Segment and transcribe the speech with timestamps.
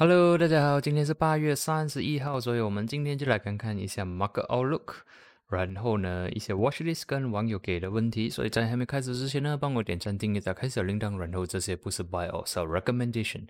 [0.00, 4.94] Hello，大家好，今天是八月三十一号，所以我们今天就来看看一下 Market Outlook，
[5.50, 8.30] 然后呢一些 Watchlist 跟网友给的问题。
[8.30, 13.42] 所以在还没开始之前呢，帮我点赞、订阅、打开小铃铛，然后这些不是 Buy or Sell Recommendation，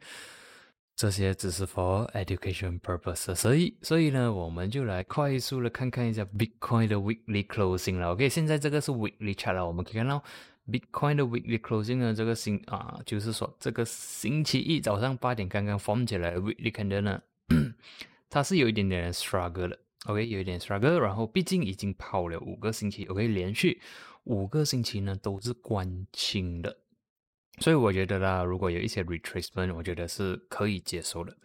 [0.97, 3.33] 这些只是 for education purpose。
[3.37, 8.11] 所以，所以呢，我们就来快速的看看一下 Bitcoin 的 Weekly Closing 了。
[8.11, 10.21] OK，现在这个是 Weekly Chart 了，我们可以看到。
[10.69, 12.15] Bitcoin 的 weekly closing 呢？
[12.15, 17.23] 这个星啊，就是说这个星期一早上八点刚刚 form 起来 weekly candle 呢，
[18.31, 20.99] 它是有一点点 struggle 的，OK，有一点 struggle。
[20.99, 23.81] 然后毕竟已经跑了五个星期，OK，连续
[24.25, 26.77] 五个星期呢都是关清的，
[27.59, 31.37] 所以我觉得啦，如果有一些 retracement，我觉得是可以接受的。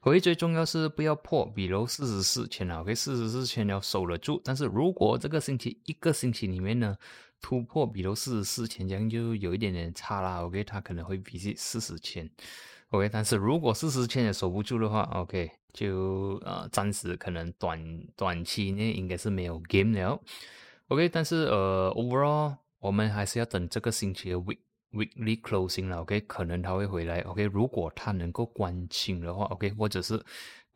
[0.00, 4.38] OK，最重要是不要破，比如四十四千啊，OK，四十四千要守得住。
[4.44, 6.94] 但是如果这个星期一个星期里面呢？
[7.46, 10.42] 突破，比如四十四千，这样就有一点点差啦。
[10.42, 12.28] OK，它可能会比四十千。
[12.88, 17.80] OK，但是如果四十千也守不住的话，OK，就呃暂时可能短
[18.16, 20.20] 短期内应该是没有 game 了。
[20.88, 24.58] OK，但是呃 overall 我们还是要等这个星期的 week
[24.90, 25.98] weekly closing 了。
[26.00, 27.20] OK，可能它会回来。
[27.20, 30.20] OK，如果它能够关清的话，OK，或者是。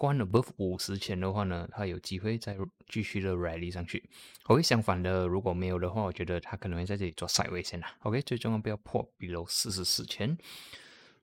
[0.01, 2.57] 关了 above 五十前的话呢，它有机会再
[2.89, 4.09] 继续的 rally 上去。
[4.45, 7.95] OK，相反的，如果没有的话，我觉得它可能会在这里做 side 位先啦。
[8.05, 10.39] OK，最重要不要破 below 四十四千。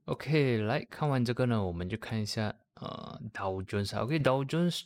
[0.05, 3.95] OK，来看完这个呢，我们就看一下呃道琼斯。
[3.95, 4.85] OK，道琼斯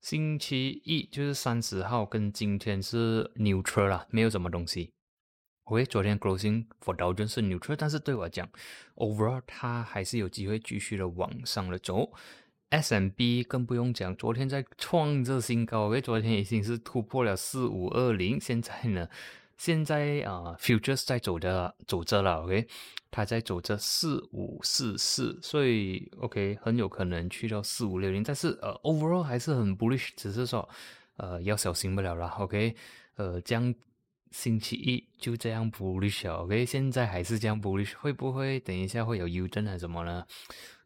[0.00, 4.90] 星期一就是三十号跟今天是 neutral 啦，没有什么东西。
[5.64, 8.50] OK，昨天 closing for 道琼斯 neutral，但是对我讲
[8.96, 12.12] ，overall 它还是有机会继续的往上的走。
[12.70, 19.08] S M B 更不用讲，昨天在创这新高，OK，昨天已经是突破了四五二零，现在呢，
[19.58, 22.68] 现在啊，Futures 在走的走着了，OK，
[23.10, 30.68] 它在走着四五四四，所以 OK 很有可能去到四五六零，但是呃，overall 还是很 bullish，只是说
[31.16, 32.76] 呃要小心不了了，OK，
[33.16, 33.74] 呃，将
[34.30, 40.24] 星期一就这样 bullish，OK，现在还是这样 bullish，会不会等一下会有 U 震还是什么呢？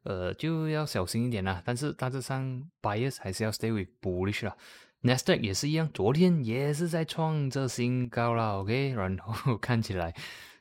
[0.04, 1.62] 呃，就要小心一点啦。
[1.64, 4.56] 但是大致上，bias 还是要 stay with bullish 啦。
[5.02, 8.58] Nasdaq 也是一样，昨天也是在创这新高啦。
[8.58, 10.14] OK，然后看起来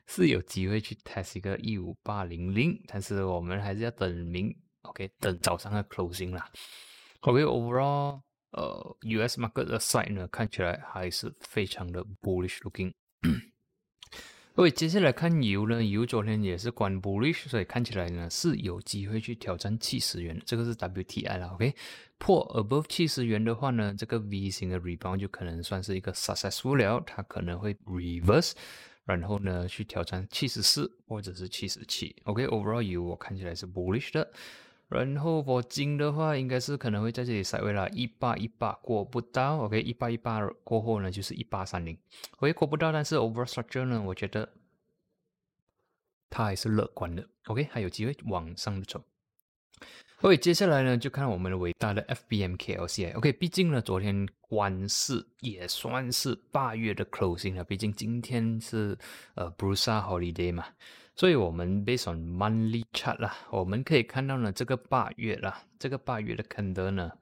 [0.06, 6.50] 是有机会去 test 一个一五八零零，但是我们还是要等明 OK，等早上的 closing 啦。
[7.20, 12.92] OK，overall，呃，US market 的 side 呢，看起来还是非常的 bullish looking。
[14.56, 21.48] OK，接下来看油呢，油昨天也是关 bullish，所以看起来呢是有机会去挑战七十元，这个是 WTI 了。
[21.48, 21.74] OK，
[22.18, 28.52] 破 above 七十元的话呢，这个 V 型的 rebound 就可能算是一个 successful 了，它可能会 reverse，
[29.04, 32.14] 然后呢去挑战七十四或者是七十七。
[32.22, 34.30] OK，overall 油我看起来是 bullish 的。
[34.88, 41.98] 然后我金的话，应该是可能会在这里塞位了，一八一八过不到，OK，一八一八过后呢，就是一八三零
[42.38, 44.48] ，OK 过不到，但是 over structure 呢，我觉得
[46.30, 49.02] 它还是乐观的，OK，还有机会往上的走。
[50.20, 58.96] OK，接下来呢，就看我们的伟大的 FBMKLCI，OK，毕竟呢，昨天关市也算是八月的 closing 了，毕竟今天是
[59.34, 60.66] 呃 Brusa Holiday 嘛。
[61.16, 67.12] 所以，我们 based on monthly chart 啦，我们可以看到呢，这个八月啦，这个八月的 candle 呢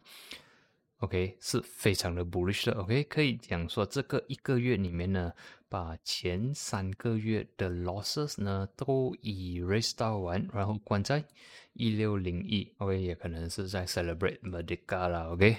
[1.01, 5.31] ，OK 是非常的 bullish 的，OK 可以讲说，这个一个月里面呢，
[5.69, 11.23] 把前三个月的 losses 呢都 erase 到完，然后关在
[11.75, 15.59] 一六零一，OK 也可能是在 celebrate m e d i c a 啦，OK，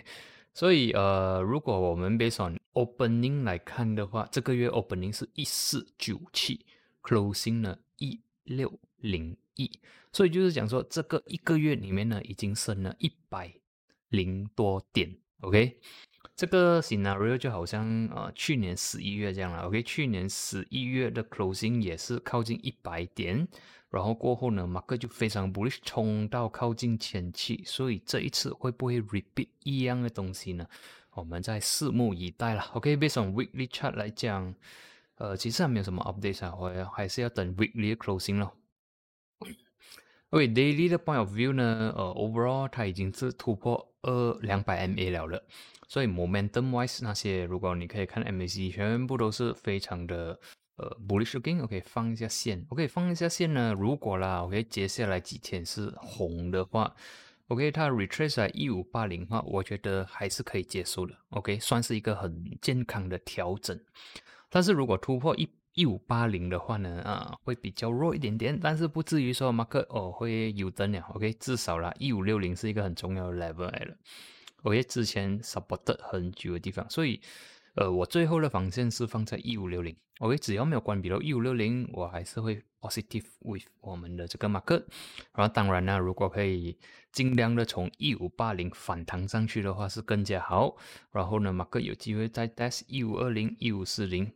[0.55, 6.65] 所以呃，如果我们 based on opening 来看的话，这个月 opening 是一四九七
[7.03, 7.77] ，closing 呢？
[7.97, 9.69] 一六零一，
[10.11, 13.53] 所以就是讲说，这个一个月里面呢，已经升了一百
[14.09, 15.15] 零多点。
[15.41, 15.77] OK，
[16.35, 19.67] 这个 scenario 就好像呃去年十一月这样了。
[19.67, 23.47] OK，去年十一月的 closing 也是靠近一百点，
[23.89, 30.65] 然后过后呢，马克就非常 bullish 冲到靠近前期，所以这一次会不会 repeat 一样的东西呢？
[31.12, 32.62] 我们再拭目以待了。
[32.73, 34.56] OK，based on weekly chart 来讲。
[35.15, 38.54] 呃，其实还没有什么 update 啊，我还是要等 weekly closing 咯。
[40.31, 45.44] OK daily 的 point of view 呢，呃，overall 它已经是突破二两百 MA 了了，
[45.88, 50.39] 所以 momentum wise 那些，如果你可以看 MAC，全部都是非常的
[50.77, 51.63] 呃 bullish looking。
[51.63, 56.95] OK，放一下线，OK，放一下线呢，如果啦，OK，接下来几天是红的话
[57.50, 61.16] ，OK，它 retrace 在一五八零的话，我觉得还是可以接受的。
[61.30, 63.80] OK，算是一个很健康的调整。
[64.53, 73.95] 但是如果突破一一五八零的话呢，啊，会比较弱一点点，但是不至于说马克哦会有灯了，OK，至少啦，一五六零是一个很重要的 level 来了
[74.61, 77.19] ，OK，之前 supported 很久的地方，所以。
[77.75, 84.75] 呃，我最后的防线是放在一五六零，OK，只要没有关闭到一五六零，我还是会 positive with 我们的这个马克。
[85.33, 86.77] 然后当然呢，如果可以
[87.11, 90.75] 尽量的从一五八零反弹上去的话，是更加好。
[91.11, 94.31] 然后呢马克有机会再 test 一五二零、一五四零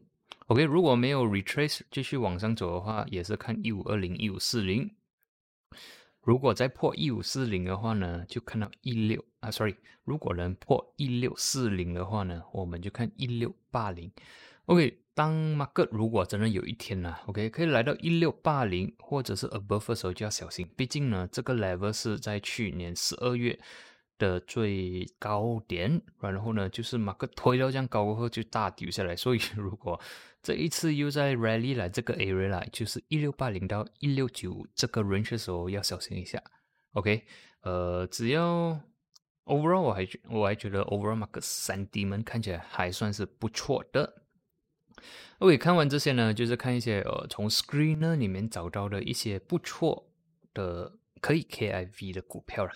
[0.48, 4.90] ，OK，如果没有 retrace 继续往上走的话，也是看一五二零、一五四零。
[6.22, 14.12] 如果再破一五四零的话呢，就看到一六啊，sorry，如果能破一六四零的话呢，我们就看一六八零。
[14.66, 23.58] OK，当 market 如果真的有一天呢，OK，可以来到一六八零或者是 above 的时候就要小心，毕竟呢，这个 level 是在去年十二月。
[24.18, 29.16] 的最高点，然后呢，就是马克推到这样高过后就大丢下来。
[29.16, 30.00] 所以 如果
[30.42, 36.42] 这一次又在 rally 来这个 area 来，就是一六八零到一六九这个 range 的时候要小心一下。
[36.94, 37.26] OK，
[37.62, 38.80] 呃，只要
[39.46, 44.24] overall 我还我还觉得 overall 马克三 D 们看起来还算是不错的。
[45.40, 50.12] OK，看完这些呢，就是看一些呃从 screen 呢里面找到的一些不错
[50.54, 52.72] 的可以 KIV 的股票了。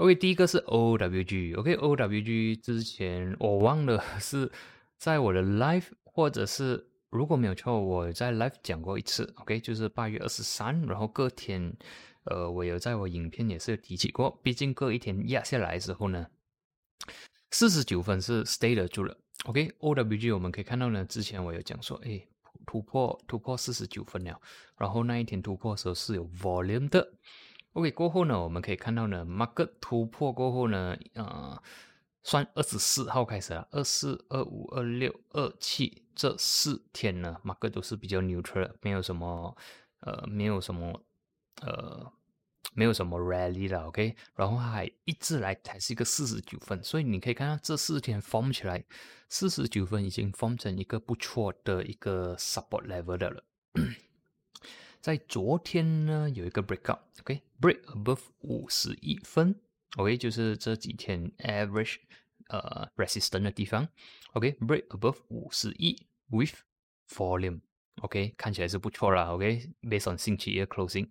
[0.00, 1.58] OK，第一个是 OWG。
[1.58, 4.50] OK，OWG 之前我忘了是
[4.96, 9.30] 在我的 live，或者是如果没有错，我在 live 讲过一次。
[9.36, 11.76] OK，就是八月二十三，然后隔天，
[12.24, 14.40] 呃，我有在我影片也是提起过。
[14.42, 16.28] 毕竟隔一天压下来之后呢，
[17.50, 19.14] 四十九分是 stay 得住了。
[19.44, 22.26] OK，OWG 我们可以看到呢，之前我有讲说，哎，
[22.64, 24.40] 突破突破四十九分了，
[24.78, 27.12] 然后那一天突破的时候是有 volume 的。
[27.74, 31.62] OK，过后呢，我们可以看到呢，market 突破过后呢，呃，
[32.24, 39.56] 算二十四号开始了，二四、二五、二六、二七这四天呢，market 都是比较 neutral，没有什么，
[40.00, 41.00] 呃，没有什么，
[41.62, 42.12] 呃，
[42.74, 48.84] 没有什么 rally 了，OK，然后还一直来才是一个四十九分，所以你可以看到这四天 form 起来，
[49.28, 53.44] 四十九分已经 form 成一个不错的一个 support level 的了。
[55.00, 59.54] 在昨天呢，有一个 breakout，OK，break above 五十一分
[59.96, 61.96] ，OK，就是这几天 average
[62.48, 63.88] 呃 resistance 的地方
[64.34, 66.52] ，OK，break above 五十一 with
[67.08, 71.08] volume，OK，看起来是不错啦，OK，based on 星期一 closing，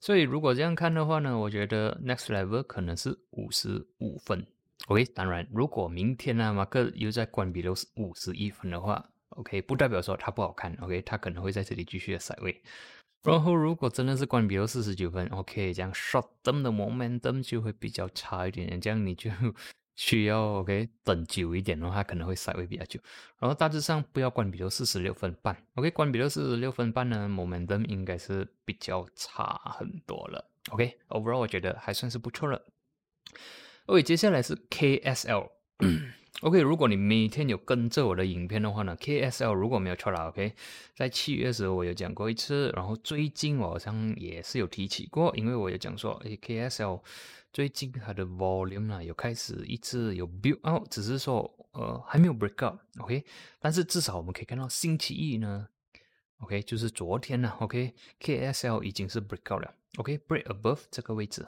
[0.00, 4.44] 所以如果这样看的话呢，我觉得 next level 可能是五十五分
[4.88, 12.60] ，OK，当然如果明天呢马克又在关闭了五十一分的话，OK，不代表说它不好看，OK，它可能会在这里继续的塞位。
[13.24, 19.30] 然后，如果真的是关闭了四十九分，OK，这样 short term 的 momentum 就会比较差一点点，这样你就
[19.96, 23.00] 需要 OK 等久一点的话，可能会稍微比较久。
[23.38, 30.48] 然后大致上不要关闭到四十六分半，OK，关闭到四十六分半呢，momentum 应该是比较差很多了。
[30.70, 32.64] OK，overall 我觉得还算是不错了。
[33.86, 35.50] OK，接下来是 KSL。
[36.42, 40.54] OK，如果你每天有跟着我的影片的话呢，KSL 如果没有错了，OK，
[40.94, 47.02] 在七月的时候我有讲过一次，然后最近我好像也是有提起过，因为我有讲说，诶 KSL
[47.52, 53.24] 最近它的 volume 呢有开始一直有 build out，只是说呃还没有 break up，OK，
[53.58, 55.66] 但是至少我们可以看到星期一呢
[56.38, 61.44] ，OK，就是昨天呢，OK，KSL 已经是 break out 了，OK，break above 这个位置。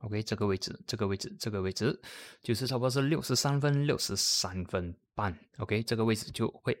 [0.00, 2.00] OK，这个位置，这个位置，这个位置，
[2.42, 5.36] 就是差不多是六十三分，六十三分半。
[5.58, 6.76] OK，这个位置就会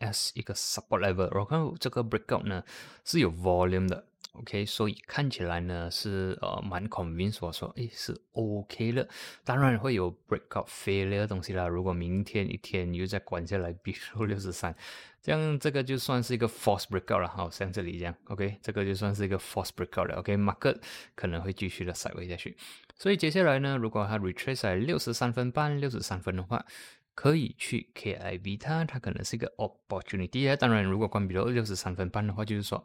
[0.00, 1.32] as 一个 support level。
[1.34, 2.62] 然后这个 breakout 呢
[3.04, 4.06] 是有 volume 的。
[4.34, 9.06] OK，所以看起来呢是呃蛮 convince 我说，诶是 OK 了。
[9.44, 11.68] 当然会有 breakout failure 的东西啦。
[11.68, 14.74] 如果明天一天又再关下来，比如六十三，
[15.22, 17.28] 这样这个就算是一个 false breakout 了。
[17.28, 20.16] 好像这里这样，OK，这个就算是一个 false breakout 了。
[20.16, 20.80] OK，market
[21.14, 22.56] 可能会继续的 side 下去。
[22.96, 26.66] 所以接下来呢，如果它 retrace 在六十三分半、六十三分的话，
[27.14, 30.56] 可以去 KIV 它，它可能是一个 opportunity 啊。
[30.56, 32.84] 当然，如果关闭到六十三分半的话，就是说。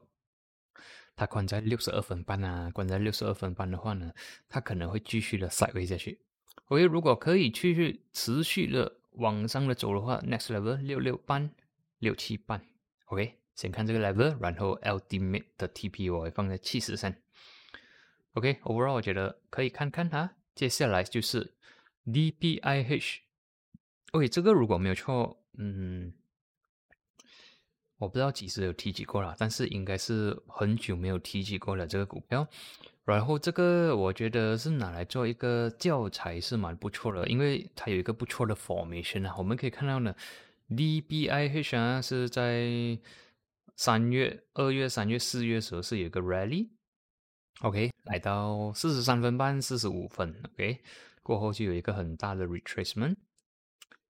[1.16, 4.14] 它关在六十二分半啊，关在六十二分半的话呢，
[4.48, 6.20] 它可能会继续的 side 下去。
[6.66, 11.52] OK，如果可以继续持续的往上的走的话，next level 六六半、
[12.00, 12.66] 六七半。
[13.06, 17.22] OK，先看这个 level，然后 ultimate 的 TP 我会放在七十三。
[18.34, 20.36] OK，overall 我觉得可以看看它。
[20.54, 21.56] 接下来就是
[22.06, 23.18] DPIH。
[24.12, 26.14] OK，这个如果没有错，嗯。
[28.00, 32.48] 我不知道几时有提及过了，但是应该是很久没有提及过了这个股票。
[33.04, 39.36] 然后这个我觉得是拿来做一个教材是蛮不错的，因为它有一个不错的 formation 啊。
[39.38, 40.16] 我们可以看到呢
[40.70, 42.98] ，DBIH 啊是在
[43.76, 50.80] 三月、二月、三月、四月时候是有一个 rally，OK，来到四十三分半、四十五分，OK，
[51.24, 53.16] 过后就有一个很大的 retracement，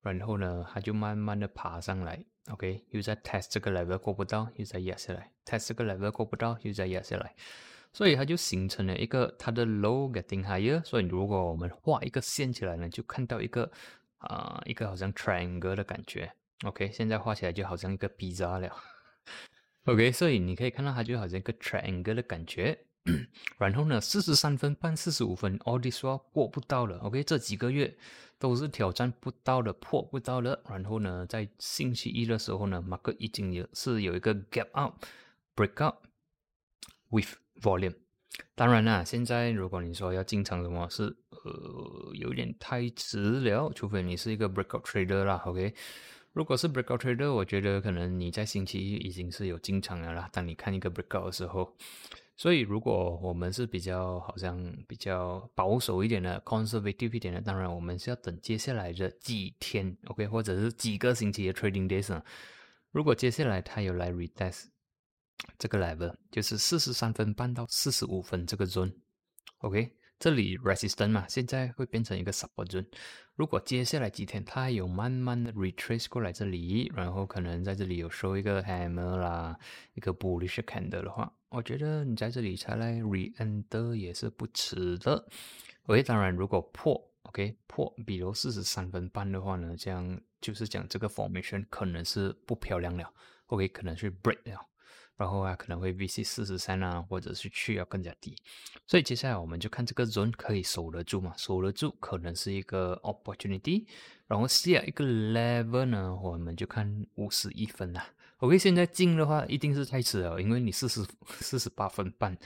[0.02, 7.36] 然后呢，它就慢慢的爬上来，OK，又在 test 这个 level 过不到，又再压下来，test 这个 level 过不到，又再压下来，
[7.94, 13.72] 所以它就形成了一个它的 low getting higher，所以如果我们画一个线起来呢，就看到一个
[14.18, 16.32] 啊一个好像 triangle 的感觉
[16.66, 18.76] ，OK，现在画起来就好像一个 pizza 了。
[19.86, 22.86] OK，所以你可以看到它就好像一个 triangle 的感觉。
[23.58, 26.98] 然后呢，四十三分半、四十五分，all this 说过不到了。
[27.00, 27.98] OK，这几个月
[28.38, 30.62] 都是挑战不到的，破不到了。
[30.70, 36.06] 然后呢，在星期一的时候呢，马克已经有是有一个 gap up，break up
[37.10, 37.96] with volume。
[38.56, 45.42] 当然啦，现在如果你说要进场的话，是呃有点太迟了，除非你是一个 breakout trader 啦。
[45.46, 45.74] OK。
[46.34, 50.30] 如果是 breakout trader，我觉得可能你在星期一已经是有进场了啦。
[50.32, 51.76] 当你看一个 breakout 的时候，
[52.40, 62.24] 所以如果我们是比较好像比较保守一点的 conservative 一点的，当然我们是要等接下来的几天，OK，或者是几个星期的 trading days。
[62.92, 64.68] 如果接下来它有来 retest
[65.58, 69.98] 这个 level，就是四十三分半到四十五分这个 zone，OK。
[70.18, 72.86] 这里 resistance 嘛，现在会变成一个 support zone。
[73.36, 79.58] 如果接下来几天它有慢慢的 retrace 过来这里，然后可能在这里有收一个 hammer 啦，
[79.94, 85.28] 一个 bullish candle 的话，我觉得你在这里才来 reenter 也是不迟的。
[85.88, 93.12] OK，当然如果破 OK 破，比如四十三分半的话呢，这样就是讲这个 formation 可能是不漂亮了。
[93.48, 94.66] OK，可能是 break 了。
[95.18, 98.38] 然后啊，可能会 VC 四十三啊，或者是去要更加低，
[98.88, 101.34] 所以接下来我们就看这个 zone 可以守得住嘛？
[101.36, 103.86] 守得住可能是一个 opportunity，
[104.28, 108.08] 然后下一个 level 呢，我们就看五十一分啦。
[108.40, 111.06] OK，现在进的话一定是太迟了，因为你四十
[111.40, 112.38] 四十八分半。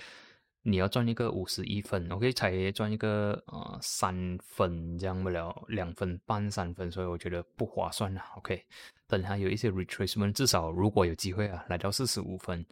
[0.65, 8.23] 你要赚一个五十一分，OK，才赚一个呃三分，这样不了两分半三分，所以我觉得不划算啊。
[8.37, 8.63] OK，
[9.05, 12.65] 等它有一些 retracement，至少如果有机会啊，来到四十五分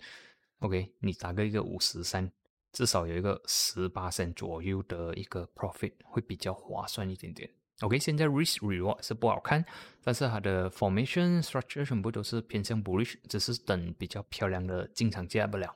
[0.59, 2.31] ，OK，你打个一个五十三，
[2.71, 7.51] 至少有一个十八升左右的一个 profit，会比较划算一点点。
[7.81, 9.65] OK，现在 risk reward 是不好看，
[10.03, 15.75] 但是它的 formation structure 全部都是偏向 bullish，只是等比较漂亮的进场价不了。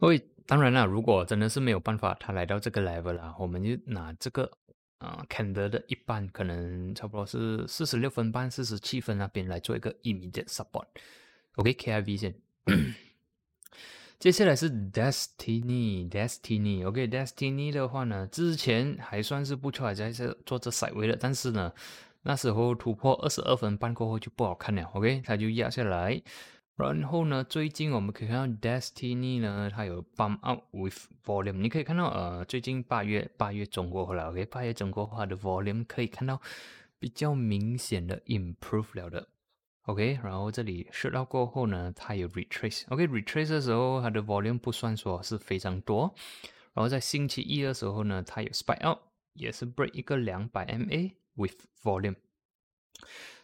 [0.00, 0.28] OK。
[0.48, 4.50] 当然了，如果真的是没有办法，它来到这个 level 了，我们就拿这个
[4.96, 10.86] 啊 candle 的一半，可能差不多是四十六分半、四十七分那边来做一个 immediate support。
[11.56, 12.34] OK，KIV 先。
[14.18, 16.84] 接下来是 Destiny，Destiny。
[16.84, 21.72] OK，Destiny 的话呢，之前还算是不错，还在这做这 side way 的，但是呢，
[22.22, 24.82] 那时候突破二十二分半过后就不好看了。
[24.94, 26.20] OK，它就压下来。
[26.74, 31.60] 然后呢，最近我们可以看到 Destiny 呢，它有 bump up with volume。
[31.60, 36.40] 你可以看到，呃，最近八月八月中过后了，OK，八月中过后的 volume 可以看到
[36.98, 39.28] 比较明显的 improve 了的
[39.88, 40.20] ，OK。
[40.22, 46.14] 然后这里 shut 到过后呢，它有 retrace，OK，retrace 的时候它的 volume 不算说是非常多。
[46.74, 49.00] 然后在星期一的时候呢，它有 spike up，
[49.32, 52.14] 也是 break 一个两百 MA with volume。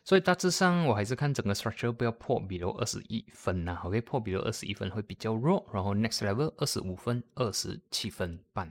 [0.04, 5.66] 所以大致上，我还是看整个 structure 不要破比如二十一分呐，OK，破比如二十一分会比较弱。
[5.72, 8.70] 然后 next level 二十五分，二十七分半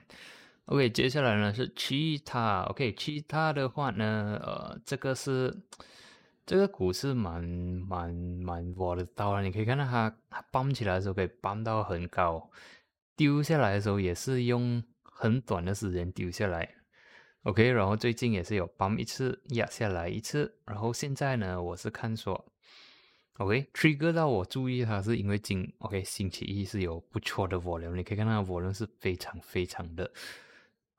[0.66, 5.52] ，OK，接下来呢是其他，OK，其他的话呢，呃，这个是
[6.46, 12.50] 这个股是蛮蛮蛮我的刀啊，你可以看到它它搬起来的时候可以搬到很高，
[13.16, 16.76] 丢下来的时候也是用很短的时间丢下来。
[17.44, 22.46] OK，然后最近也是有帮一次压下来一次，然后现在呢，我是看说
[23.38, 30.10] ，OK，trigger 到我注意它是因为今 OK 星期一是有不错的 volume，你可以看到 volume 是非常非常的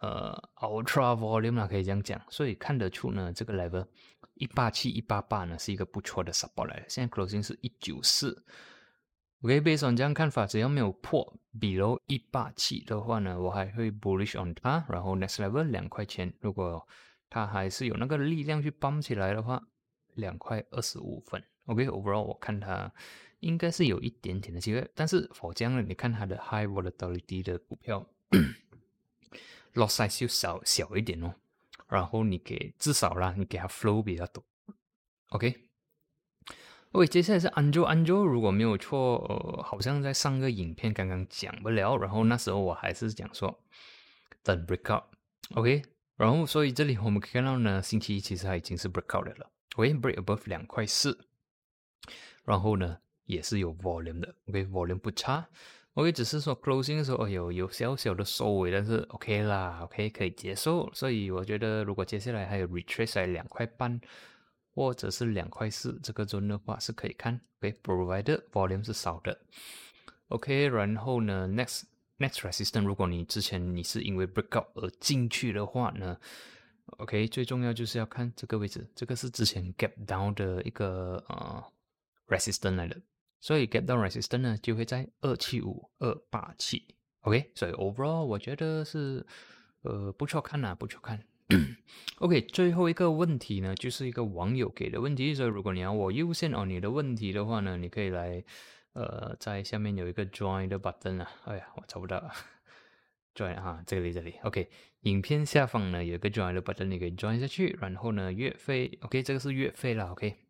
[0.01, 3.87] 呃 ultra volume 啊，可以这样讲，所以看得出呢，这个 level
[4.35, 8.45] 一八七一八八呢是一个不错的 support 来，现在 closing 是一九四。
[9.43, 14.85] OK，based on 这样看法，只要没有破，比如一八七的话呢，我还会 bullish on 它。
[14.89, 16.87] 然后 next level 两块钱，如果
[17.29, 19.63] 它还是有那个力量去帮起来的话，
[20.15, 21.43] 两块二十五分。
[21.67, 22.91] OK，overall 我看它
[23.41, 25.83] 应该是有一点点的机会，但是否这样呢？
[25.83, 28.07] 你看它的 high volatility 的股票，
[29.75, 31.35] loss size 就小小一点哦。
[31.89, 34.45] 然后你给至少啦，你给它 flow 比较多。
[35.31, 35.69] OK。
[36.93, 43.65] OK，接下来是 Angel，Angel 如果没有错，好像在上个影片刚刚讲不了，然后那时候我还是讲说
[44.45, 45.83] 等 breakout，OK，
[46.15, 51.27] 然后所以这里我们可以看到呢，星期一其实它已经是 breakout 的了，OK，break above 两块四，
[52.45, 55.49] 然后呢也是有 volume 的，OK，volume 不差。
[55.95, 64.01] ，OK，只是说 closing 的时候，哎呦，有小小的收尾，但是 OK 啦，OK 可以接受，所以我觉得如果接下来还有 retrace 在两块半
[64.75, 69.39] 或者是两块四这个中的话是可以看，OK，provided volume 是少的
[70.29, 71.83] ，OK，然后呢，next
[72.19, 76.19] next resistance，如果你之前你是因为 breakout 而进去的话呢
[76.99, 81.65] ，OK，最重要就是要看这个位置，这个是之前 gap down 的一个呃
[82.27, 83.01] resistance 来的。
[83.45, 86.83] 所以 gap down resistance 呢就会在二七五二八七
[87.21, 89.27] ，OK，所以 overall 我觉得是
[89.83, 91.23] 呃不错看呐，不错看。
[92.21, 98.43] OK，最后一个问题呢，就是一个网友给的问题，所以如果你要我优先哦你的问题的话呢，你可以来
[98.95, 102.27] 呃在下面有一个 join 的 button 啊，哎呀我找不到
[103.35, 104.71] ，join 啊这里这里，OK，
[105.01, 110.44] 影片下方呢有一个 join 的 button，你可以 join 下去，然后呢月费，OK，这个是月费啦，OK。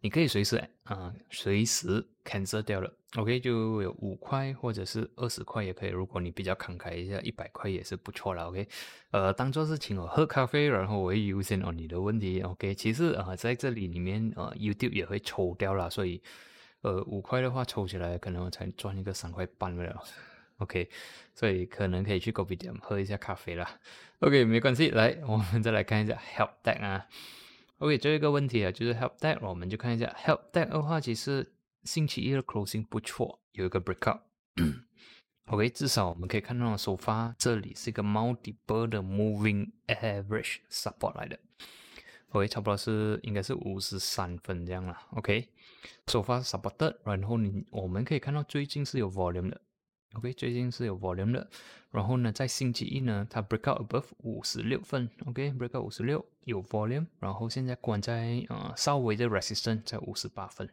[0.00, 5.90] 你可以随时啊，随时 cancel 掉了，OK，就有五块或者是二十块也可以。
[5.90, 8.68] 如果你比较慷慨一下，一百块也是不错了，OK。
[9.10, 12.74] 呃，当做是请我喝咖啡，然后我会优先哦你的问题，OK。
[12.74, 16.22] 其实啊，在这里里面呃，YouTube 也会抽掉了，所以
[16.82, 20.00] 呃，五块的话抽起来可能我才赚一个三块半了
[20.58, 20.88] ，OK。
[21.34, 23.68] 所以可能可以去 g o b i 点喝一下咖啡了
[24.20, 24.90] ，OK，没关系。
[24.90, 27.06] 来，我们再来看一下 Help Deck 啊。
[27.78, 31.52] OK，最后一个问题啊，就是 Help Deck，我们就看一下 Help Deck 的话，其实
[31.84, 34.20] 星期一的 Closing 不错，有一个 Breakout。
[35.48, 41.38] OK，至少我们可以看到首发这里是一个 Multiple 的 Moving Average Support 来的。
[42.30, 44.98] OK，差不多是应该是五十三分这样了。
[45.10, 45.48] OK，
[46.06, 49.60] 首发 Support，然后你我们可以看到最近是有 Volume 的。
[50.16, 51.46] OK，最近是有 volume 的，
[51.90, 60.66] 然后呢，在星期一呢，它 break out above 五十六分，OK，break out 五十六有 volume，然后现在关在呃稍微的 resistance 在五十八分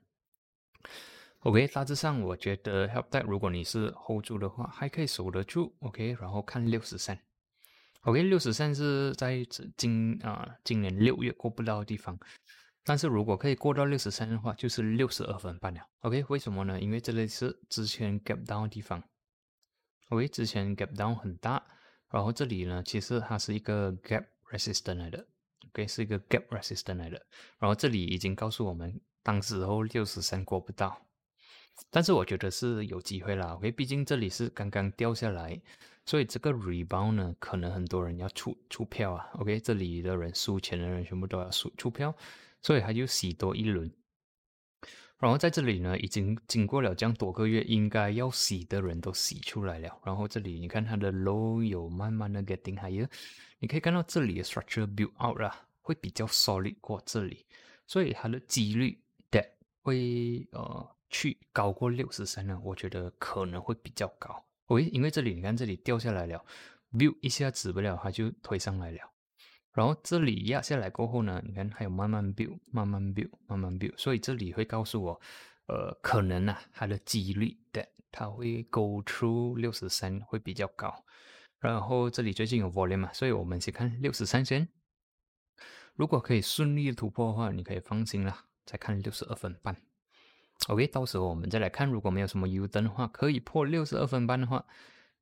[1.40, 7.20] ，OK，大致上我觉得 help that 如果你是 hold 住的话，还可以守得住，OK，然后看六十三
[8.04, 9.46] ，OK，六十三是在
[9.76, 12.18] 今啊今年六月过不到的地方。
[12.86, 16.80] 但是如果可以过到六十三的话，就是六十二分半了，OK，为什么呢？
[16.80, 19.04] 因为这里是之前 gap down 的地方。
[20.14, 21.62] OK，之前 gap down 很大，
[22.12, 25.26] 然后这里呢，其实它是一个 gap resistance 来的
[25.70, 27.20] ，OK，是一个 gap resistance 来的。
[27.58, 31.08] 然后这里已经告诉我们，当时候六十三过不到，
[31.90, 33.56] 但是我觉得是有机会啦。
[33.56, 35.60] OK，毕竟这里是刚刚掉下来，
[36.06, 39.28] 所以这个 rebound 呢，可能很多人要出出票啊。
[39.40, 42.16] OK，这里的人输钱的人全部都要出出票，
[42.62, 43.92] 所以他就洗多一轮。
[45.24, 49.98] 然后在这里呢，已经经过了这样多个月，应该要洗的人都洗出来了。
[50.04, 53.10] 然后这里你看它的 low 有慢慢的 getting higher，
[53.58, 57.46] 你可以看到这里的 structure build out 啦，会比较 solid 过这里，
[57.88, 59.48] 所以它的几率 that
[59.82, 64.44] 会呃去高过六十三呢，我觉得可能会比较高。
[64.68, 66.44] 喂，因为这里你看这里掉下来了
[66.92, 69.00] ，build 一下止不了，它就推上来了。
[69.74, 75.22] 然后这里压下来过后呢，你看还有慢慢 build，慢慢 build，慢慢 build，所以这里会告诉我，
[75.66, 81.04] 呃，可能啊，它的几率的它会 go through 六十三会比较高。
[81.60, 84.68] 然后这里最近有 volume 嘛，所以我们先看六十三先。
[85.96, 89.76] 如果可以顺利突破的话，你可以放心了，再看六十二分半。
[90.68, 94.66] OK，到时候我们再来看，如果没有什么 U 灯的话，可以破六十二分半的话，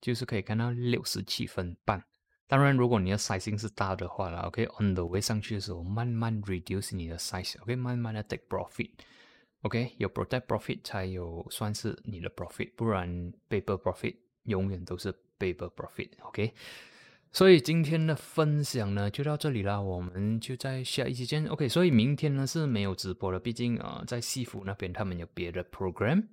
[0.01, 2.03] 就是可以看到六十七分半。
[2.47, 13.81] 当然，如果你的 size 是大的话啦，OK，on the way 上去的时候，慢慢 reduce 你的 size，OK，慢慢的 take profit，OK，有 protect profit 才有算是你的 profit，不然 paper
[13.81, 16.53] profit 永远都是 paper profit，OK。
[17.31, 21.69] 所以今天的分享呢就到这里啦，我们就在下一期见，OK。
[21.69, 26.27] 所以明天呢是没有直播的，毕竟啊在西服那边他们有别的 program。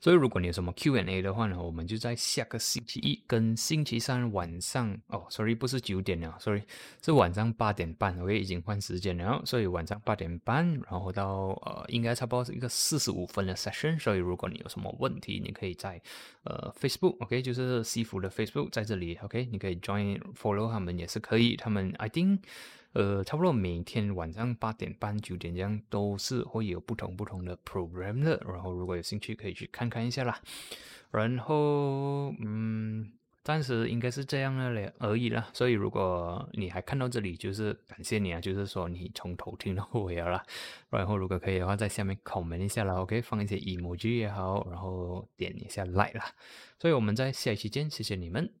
[0.00, 6.62] 所以，如果你有什么 Q&A 的话呢，我们就在下个星期一跟星期三晚上哦，sorry，不是九点了，sorry，
[7.02, 13.98] 是晚上八点半，我也已经换时间了，所以晚上八点半，然后到呃，应该差不多是一个四十五分的 session。
[14.00, 16.00] 所以，如果你有什么问题，你可以在
[16.44, 22.38] 呃 Facebook，OK，就是西服的 Facebook，在这里，OK，你可以 join follow 他们也是可以，他们 I think。
[22.92, 30.40] 呃，差不多每天晚上八点半、九点这样都是会有不同不同的 program 的，然后如果有兴趣可以去看看一下啦。
[31.12, 35.48] 然后，嗯，暂时应该是这样了嘞而已啦。
[35.52, 40.42] 所以如果你还看到这里，就是感谢你啊，就是说你从头听到尾了。
[40.88, 46.26] 然后如果可以的话，在下面 comment 一下啦，OK，放一些 emoji 也好，然后点一下 like 啦。
[46.78, 48.59] 所以我们在下一期见，谢谢你们。